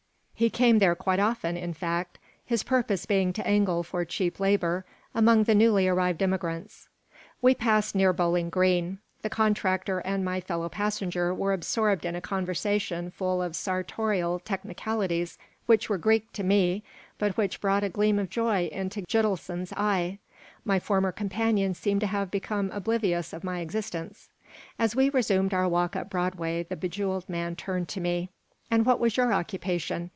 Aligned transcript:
He 0.33 0.49
came 0.49 0.79
there 0.79 0.95
quite 0.95 1.19
often, 1.19 1.55
in 1.55 1.71
fact, 1.75 2.17
his 2.43 2.63
purpose 2.63 3.05
being 3.05 3.31
to 3.33 3.45
angle 3.45 3.83
for 3.83 4.03
cheap 4.03 4.39
labor 4.39 4.85
among 5.13 5.43
the 5.43 5.53
newly 5.53 5.87
arrived 5.87 6.23
immigrants 6.23 6.89
We 7.43 7.53
paused 7.53 7.93
near 7.93 8.11
Bowling 8.11 8.49
Green. 8.49 8.97
The 9.21 9.29
contractor 9.29 9.99
and 9.99 10.25
my 10.25 10.41
fellow 10.41 10.67
passenger 10.67 11.31
were 11.31 11.53
absorbed 11.53 12.05
in 12.05 12.15
a 12.15 12.21
conversation 12.21 13.11
full 13.11 13.39
of 13.39 13.55
sartorial 13.55 14.39
technicalities 14.39 15.37
which 15.67 15.89
were 15.89 15.99
Greek 15.99 16.33
to 16.33 16.43
me, 16.43 16.83
but 17.19 17.37
which 17.37 17.61
brought 17.61 17.83
a 17.83 17.89
gleam 17.89 18.17
of 18.17 18.31
joy 18.31 18.67
into 18.71 19.03
Gitelson's 19.03 19.73
eye. 19.73 20.17
My 20.65 20.79
former 20.79 21.11
companion 21.11 21.75
seemed 21.75 22.01
to 22.01 22.07
have 22.07 22.31
become 22.31 22.71
oblivious 22.71 23.31
of 23.31 23.43
my 23.43 23.59
existence. 23.59 24.29
As 24.79 24.95
we 24.95 25.11
resumed 25.11 25.53
our 25.53 25.69
walk 25.69 25.95
up 25.95 26.09
Broadway 26.09 26.63
the 26.63 26.75
bejeweled 26.75 27.29
man 27.29 27.55
turned 27.55 27.87
to 27.89 28.01
me 28.01 28.29
"And 28.71 28.87
what 28.87 28.99
was 28.99 29.17
your 29.17 29.31
occupation? 29.31 30.09